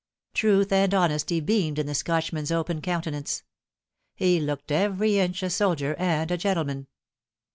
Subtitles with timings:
[0.33, 3.43] Truth and honesty beamed in the Scotchman's open countenance.
[4.15, 6.87] He looked every inch a soldier and a gentleman.